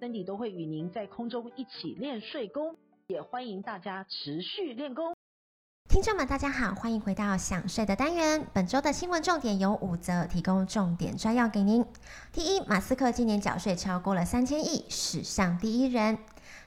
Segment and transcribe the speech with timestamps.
[0.00, 2.76] ，Cindy 都会与您在空中一起练睡功，
[3.08, 5.14] 也欢迎大家持续练功。
[5.88, 8.46] 听众们，大家好，欢迎回到想睡的单元。
[8.52, 11.84] 本周的新闻重点有五则，提供重点摘要给您。
[12.30, 16.18] 第一，马斯克今年缴税超过了三千亿，史上第一人。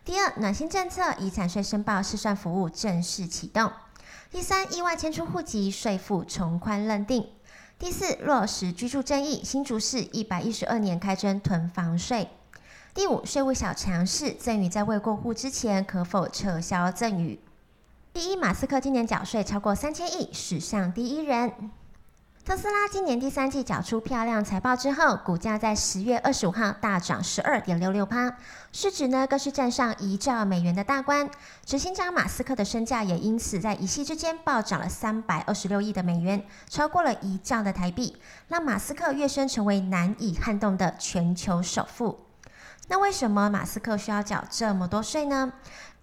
[0.04, 3.72] 第二，暖心政策，遗产税申报试算服务正式启动。
[4.32, 7.30] 第三，意外迁出户籍，税负从宽认定。
[7.78, 12.28] 第四，落实居住正义，新竹市一百一十二年开征囤房税。
[12.94, 17.40] 第五，税务小常识，赠与在未过户之前可否撤销赠与？
[18.12, 21.72] 第一，马斯克今年缴税超过三千亿，史上第一人。
[22.44, 28.36] 特斯拉今年第三季缴出漂亮财报之后，股价在十月二十五号大涨十二点六六趴，
[28.74, 31.30] 市值呢更是站上一兆美元的大关。
[31.66, 38.18] 执行长马斯克的身价也因此在一夕之间暴涨了三百二十六亿的美元，超过了一兆的台币，
[38.50, 42.31] 让马斯克跃升成为难以撼动的全球首富。
[42.92, 45.54] 那为什么马斯克需要缴这么多税呢？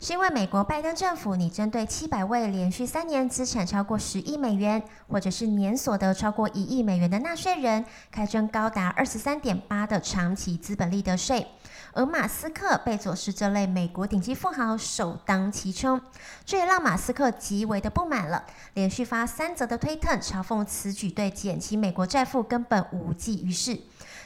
[0.00, 11.47] 是因为美国拜登政府拟针对七百位连续三年资产超过十亿美元，或者是年所得超过一亿美元的纳税人，开征高达二十三点八的长期资本利得税。
[11.92, 16.00] 而马斯克、贝佐斯这类美国顶级富豪首当其冲，
[16.47, 23.78] 这也让马斯克极为的不满了，连续发三则的推特嘲讽此举对减轻美国债务根本无济于事，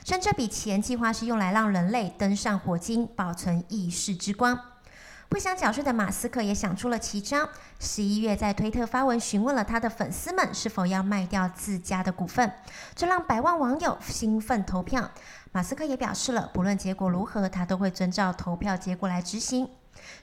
[0.04, 4.58] 称这笔钱计划是用来让人类登上火星，保存意识之光。
[5.28, 12.52] 不想缴税的马斯克也想出了奇招，十一月在推特发文询问了他的粉丝们是否要卖掉自家的股份，
[12.94, 15.10] 这让百万网友兴奋投票。
[15.52, 19.68] 马斯克也表示了，不论结果如何，他都会遵照投票结果来执行。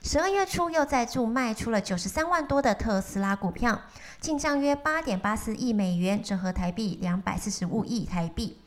[0.02, 3.80] 十二月初又再度卖出了九十三万多的特斯拉股票，
[4.20, 8.58] 进账约八点八四亿美元，折合台币两百四十五亿台币。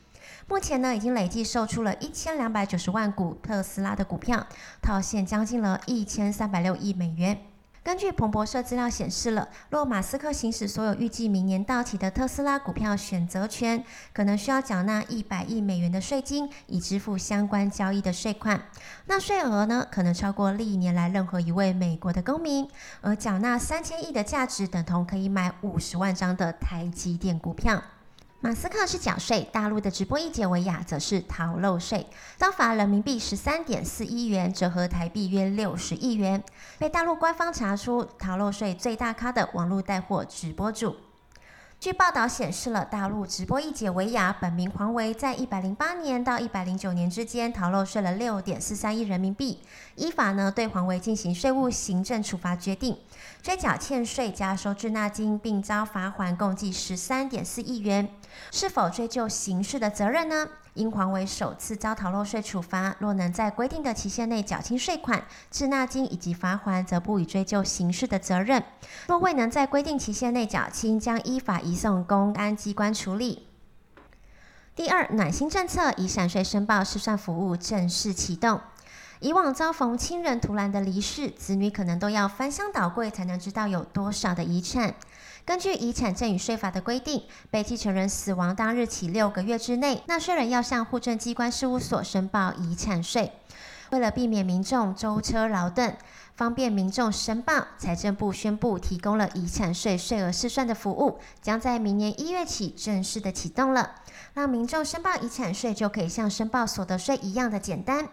[0.46, 4.46] 目前呢，已经累计售出了一千两百九十万股特斯拉的股票，
[4.82, 7.38] 套现将近了一千三百六亿美元。
[7.82, 13.84] 根据彭博社资料显示了，若马斯克行使所有预计明年到期的特斯拉股票选择权，
[14.14, 18.62] 可能需要缴纳一百亿美元的税金，以支付相关交易的税款。
[19.04, 22.66] 那税额呢，可能超过历年来任何一位美国的公民。
[23.02, 27.82] 而缴纳三千亿的价值，等同可以买五十万张的台积电股票。
[28.44, 32.06] 马斯克是缴税，大陆的直播一姐维亚则是逃漏税，
[32.36, 36.44] 遭罚人民币十三点四亿元，折合台币约六十亿元，
[36.78, 40.94] 被大陆官方查出逃漏税最大咖的网络带货直播主。
[41.80, 49.60] 据报道显示了，大陆直播一姐维亚本名黄维，在一百零八年到一百零九年之间逃漏税了六点四三亿人民币。
[49.96, 52.96] 依法呢，对黄维进行税务行政处罚决定，
[53.42, 58.08] 追缴欠税加收滞纳金，并遭罚款共计十三点四亿元。
[58.50, 60.48] 是否追究刑事的责任呢？
[60.74, 68.60] 因黄伟首次遭逃漏税处罚，若能在规定的期限内缴清税款、滞纳金以及罚还，则不予追究刑事的责任；
[69.06, 73.46] 若未能在规定期限内缴清，将依法移送公安机关处理。
[74.74, 78.60] 第二，暖心政策以闪税申报试算服务正式启动。
[79.24, 84.94] 以往遭逢亲人突然的离世，子女可能都要翻箱倒柜才能知道有多少的遗产。
[85.46, 93.32] 根据遗产赠与税法的规定，被继承人死亡当日起六个月之内，纳税人要向户政机关事务所申报遗产税。
[93.92, 95.96] 为了避免民众舟车劳顿，
[96.36, 103.92] 方便民众申报，财政部宣布提供了遗产税税额试算的服务，将在明年一月起正式的启动了，
[104.34, 108.06] 让民众申报遗产税就可以像申报所得税一样的简单。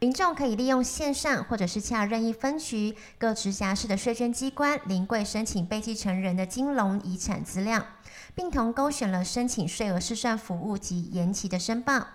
[0.00, 7.84] 民众可以利用线上或者是洽任意分局各直辖市的税捐机关临柜申请被继承人的金融遗产资料，
[8.34, 12.06] 并同勾选了申请税额试算服务及延期的申报。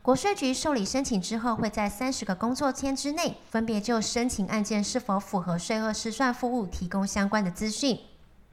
[0.00, 7.98] 国税局受理申请之后，会在三十个工作天之内，分别就申请案件是否符合税额试算服务提供相关的资讯。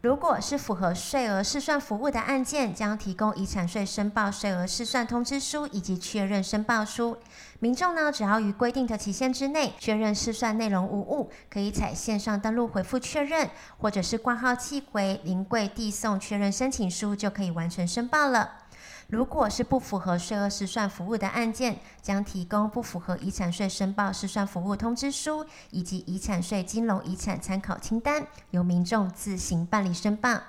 [0.06, 7.18] 如果是符合税额试算服务的案件，将提供遗产税申报税额试算通知书以及确认申报书。
[7.58, 13.50] 民众呢，只要于规定的期限之内确认试算内容无误，可以采线上登录回复确认，
[13.80, 18.65] 或者是挂号寄回临柜递送确认申请书，就可以完成申报了。
[19.08, 30.40] 如果是不符合税额试算服务的案件，将提供不符合遗产税申报试算服务通知书以及遗产税金融遗产参考清单，由民众自行办理申报。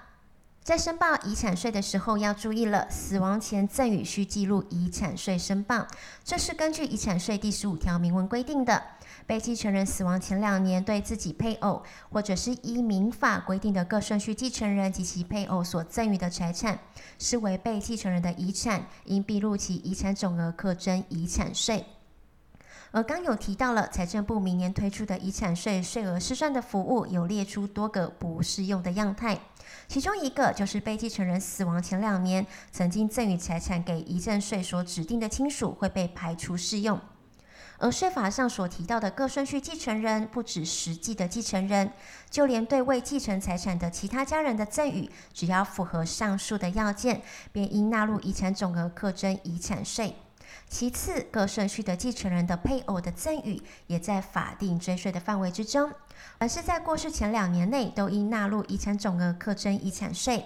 [0.67, 5.87] 在申报遗产税的时候，要注意了，死亡前赠与需记录遗产税申报，
[6.25, 8.83] 这是根据遗产税第十五条明文规定的。
[9.29, 16.77] 被继承人死亡前两年，对自己配偶或者是依民法规定的各顺序继承人及其配偶所赠与的财产，
[17.17, 21.87] 视为被继承人的遗产，应并入其遗产总额课征遗产税。
[22.97, 29.39] 而刚有提到了，财政部明年推出的遗产税税额试算的服务，有列出多个不适用的样态，
[29.87, 36.99] 其中一个就是被继承人死亡前两年曾经赠与财产给遗赠税所指定的亲属，会被排除适用。
[37.77, 41.93] 而税法上所提到的各顺序继承人，不止实际的继承人，
[42.31, 47.21] 就连对未继承财产的其他家人的赠与，只要符合上述的要件，
[47.53, 50.17] 便应纳入遗产总额课征遗产税。
[50.69, 55.93] 其次，各顺序的继承人的配偶的赠与，也在法定追税的范围之中，
[56.39, 60.45] 而是在过世前两年内，都应纳入遗产总额课征遗产税。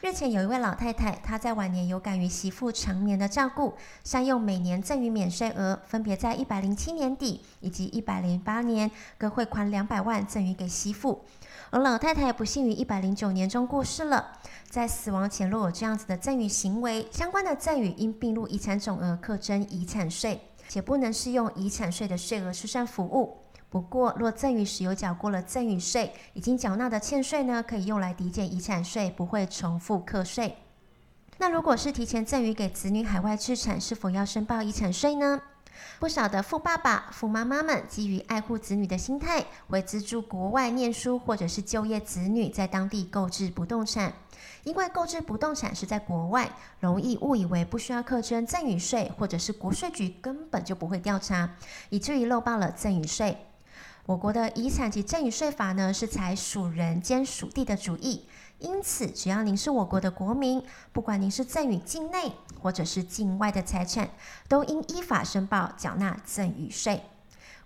[0.00, 3.74] 日前有一位老太太，她在晚年有感于媳妇长年的照顾，
[4.04, 11.24] 善用每年赠与免税额，分别在一百零七年底以及一百零八年各汇款两百万赠与给媳妇。
[11.70, 14.38] 而老太太不幸于一百零九年中过世了，
[14.70, 23.38] 在死亡前若有这样子的赠与行为，相关的赠与应并入遗产总额课征遗产税，且不能适用遗产税的税额试算服务。
[23.70, 30.56] 不过，若赠与时有缴过了赠与税，已经缴纳的欠税呢，可以用来抵减遗产税，不会重复课税。
[31.36, 35.42] 那如果是提前赠与给子女海外资产，是否要申报遗产税呢？
[36.00, 44.12] 不少的富爸爸、富妈妈们基于爱护子女的心态，会资助国外念书或者是就业子女在当地购置不动产。
[44.64, 46.50] 因为购置不动产是在国外，
[46.80, 51.54] 容易误以为不需要课征赠与税，或者是国税局根本就不会调查，
[51.90, 53.36] 以至于漏报了赠与税。
[54.08, 58.24] 我国的遗产及赠与税法呢，是采属人兼属地的主义，
[58.58, 60.62] 因此只要您是我国的国民，
[60.94, 64.08] 不管您是赠与境内或者是境外的财产，
[64.48, 67.02] 都应依法申报缴纳赠与税。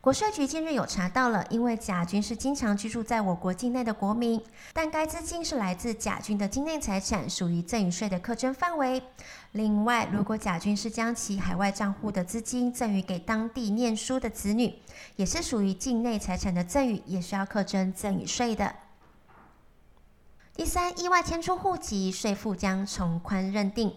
[0.03, 9.01] 国税局近日有查到了，因为甲君是经常居住在我国境内的国民，但该资金是来自甲君的境内财产，属于赠与税的课征范围。
[9.53, 14.75] 另外，如果甲君是将其海外账户的资金赠与给当地念书的子女，
[15.15, 18.75] 也是属于境内财产的赠与，也需要课征赠与税的。
[20.57, 23.95] 第三，意外迁出户籍，税负将从宽认定。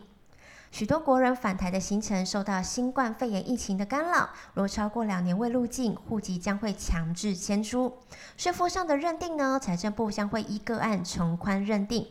[0.77, 7.93] 许多国人返台的行程受到新冠肺炎疫情的干扰，若超过两年未入境，户籍将会强制迁出。
[8.35, 12.05] 税负上的认定呢，财政部将会依个案从宽认定。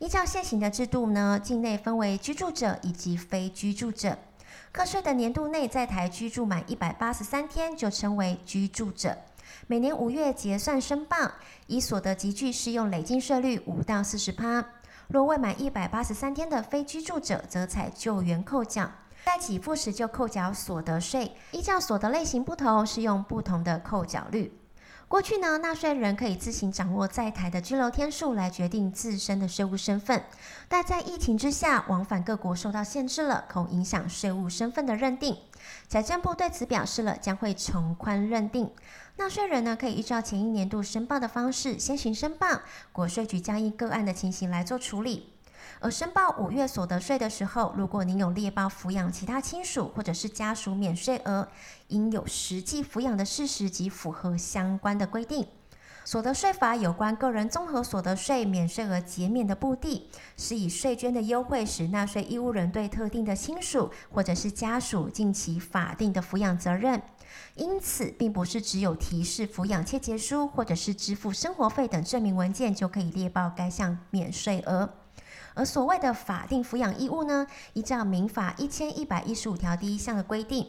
[0.00, 4.18] 依照现行的制度呢，境内分为居住者以及非居住者。
[4.70, 9.16] 课税的年度内在台居住满一百八十三天，就称为居住者。
[9.66, 11.16] 每年五月结算申报，
[11.68, 14.62] 以所得级距适用累进税率五到四十趴。
[15.08, 18.90] 若未满一百八十三天的非居住者，则采救援扣缴，
[19.24, 21.30] 在给付时就扣缴所得税。
[21.52, 24.52] 依照所得类型不同，适用不同的扣缴率。
[25.06, 30.24] 过去呢，纳税人可以自行掌握在台的居留天数来决定自身的税务身份，
[30.68, 35.36] 但在疫情之下，往返各国受到限制了，恐影响税务身份的认定。
[35.88, 38.70] 财政部对此表示了，将会从宽认定。
[39.16, 45.33] 纳税人呢，可以依照前一年度申报的方式先行申报，国税局将依个案的情形来做处理。
[45.84, 51.46] 而申报五月所得税的时候，如果您有列报抚养其他亲属或者是家属免税额，
[51.88, 55.46] 应有实际抚养的事实及符合相关的规定。
[56.02, 67.02] 所得税法有关个人综合所得税免税额减免的目的，是以税捐的优惠，使纳税义务人对特定的亲属或者是家属尽其法定的抚养责任。
[67.56, 74.88] 因此，并不是只有提示抚养切结书或者是支付生活费等证明文件就可以列报该项免税额。
[75.54, 80.66] 而所谓的法定抚养义务呢，依照民法一千一百一十五条第一项的规定，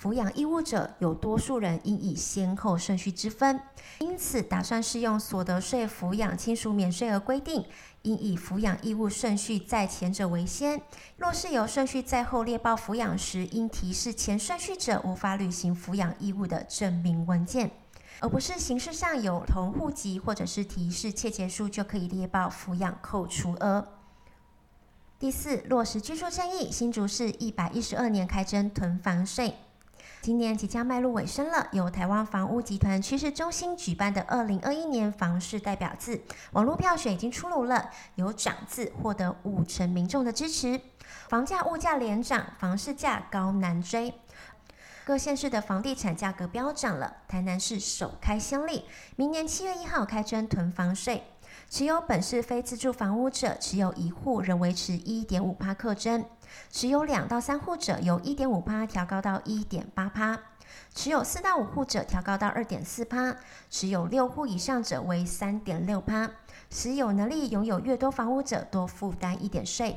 [0.00, 3.60] 抚养义务者有多数人应以先后顺序之分。
[3.98, 7.64] 因此，打算适用所得税抚养亲属免税额规定。
[8.02, 10.80] 应以抚养义务顺序在前者为先。
[11.16, 17.68] 若是有顺序在后列报抚养时，应提示前顺序者无法履行抚养义务的证明文件，
[18.20, 23.95] 而不是形式上有同户籍或者是提示切结书就可以列报抚养扣除额。
[25.18, 29.54] 第四，落实居住正义，新竹市一百一十二年开征囤房税。
[30.20, 36.20] 今年即将迈入尾声了，由台湾房屋集团趋势中心举办的二零二一年房市代表字
[36.52, 40.78] 网络票选已经出炉了，由涨字获得五成民众的支持。
[41.28, 44.12] 房价物价连涨，房市价高难追。
[45.06, 51.22] 各县市的房地产价格飙涨了，台南市首开先例，明年七月一号开征囤房税，
[51.68, 56.24] 持有本市非自住房屋者，持有一户仍维持一点五趴课征，
[56.70, 60.38] 持有两到三户者由一点五趴调高到一点八趴，
[60.94, 63.36] 持有四到五户者调高到二点四趴，
[63.68, 66.30] 持有六户以上者为三点六趴，
[66.70, 69.96] 持有能力拥有越多房屋者多负担一点税。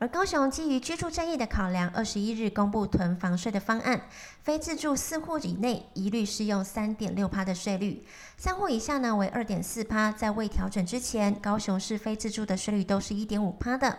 [0.00, 4.00] 而高雄基于居住正义的考量，二十一日公布囤房税的方案，
[4.42, 8.02] 非自住四户以内一律适用三点六趴的税率，
[8.38, 10.10] 三户以下呢为二点四趴。
[10.10, 13.98] 在未调整之前，高雄市非自住的税率都是一点五趴的。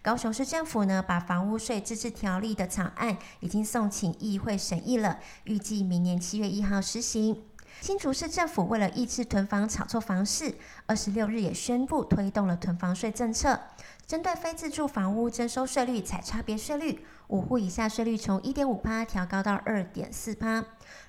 [0.00, 7.42] 高雄市政府呢，把房屋税自治条例的草案已经送请议会审议了，预计明年七月一号实行。
[7.80, 10.54] 新竹市政府为了抑制囤房炒作房市，
[10.86, 13.58] 二十六日也宣布推动了囤房税政策。
[14.12, 20.62] 针对非自住房屋征收税率采差别税率，五户以下税率从一点五趴调高到二点四趴，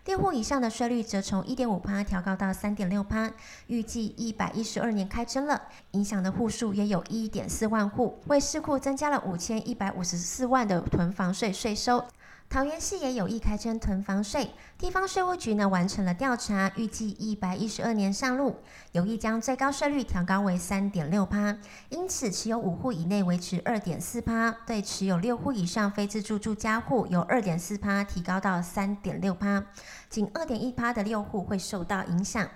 [0.05, 3.29] 六户以上的税率则从一点五趴调高到三点六趴。
[3.67, 12.05] 预计一百一十二年开征了，影响的户数约有一点四万户，为市库增加了五千一百五十四万的囤房税税收。
[12.53, 18.57] 桃园市也有意开征囤房税，地方税务局呢完成了调查，预计一百一十二年上路，
[18.91, 21.57] 有意将最高税率调高为三点六趴，
[21.89, 29.65] 因此持有五户以内维持二点四趴，对持有六户以上非自住住家户由二点四趴提高到三点六趴，
[30.07, 32.47] 仅二点一趴的六户会受到影响。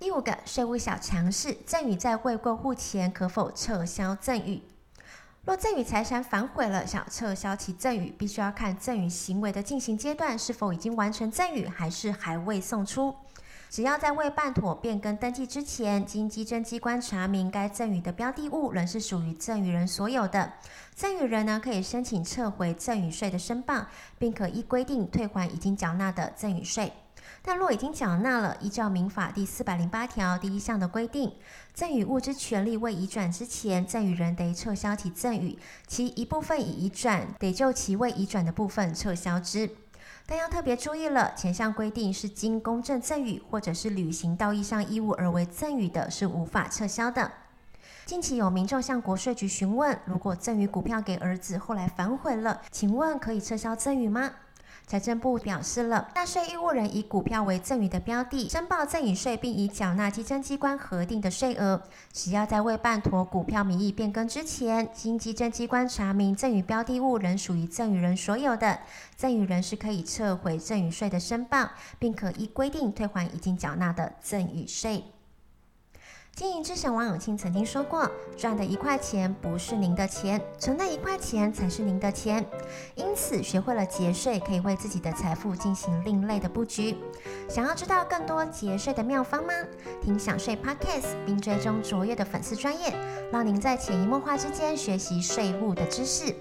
[0.00, 4.60] 第五个税务小常识，赠与在未过户前可否撤销赠与？
[5.46, 13.14] 若赠与财产反悔了，想撤销其赠与，必须要看赠与行为的进行阶段是否已经完成赠与，还是还未送出。
[13.70, 20.52] 只要在未办妥变更登记之前，经稽征机关查明该赠与的标的物仍是属于赠与人所有的，
[20.96, 23.86] 赠与人呢可以申请撤回赠与税的申报，
[24.18, 26.92] 并可依规定退还已经缴纳的赠与税。
[27.46, 31.32] 但若已经缴纳了，依照民法第四百零八条第一项的规定，
[31.72, 39.70] 赠与物之权利未移转之前，赠与人得撤销其赠与，其一部分已移转，得就其未移转的部分撤销之。
[40.26, 47.30] 但要特别注意了，前项规定是经公证赠与或者是履行道义上义务而为赠与的，是无法撤销的。
[48.04, 54.32] 近期有民众向国税局询问，如果赠与股票给儿子，后来反悔了，请问可以撤销赠与吗？
[54.86, 61.82] 财政部表示了，纳税义务人以股票为赠与的标的，申报赠与税，并已缴纳稽征机关核定的税额。
[62.12, 68.78] 只要在未办妥股票名义变更之前，经稽征机关查明赠与标的物仍属于赠与人所有的，
[69.16, 75.02] 赠与人是可以撤回赠与税的申报，并可依规定退还已经缴纳的赠与税。
[76.36, 82.44] 经营之神王永庆曾经说过：“赚的一块钱不是您的钱，存的一块钱才是您的钱。”
[82.94, 86.94] 因此，学会了节税，可以为自己的财富进行另类的布局。
[87.48, 89.54] 想要知道更多节税的妙方吗？
[90.02, 92.94] 听享税 Podcast，并追踪卓越的粉丝专业，
[93.32, 96.34] 让您在潜移默化之间学习税务的知识。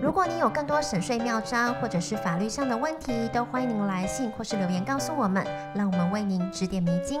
[0.00, 5.44] 如果你有更多省税妙招，或者是法律上的问题，都欢迎您来信或是留言告诉我们，
[5.74, 7.20] 让我们为您指点迷津。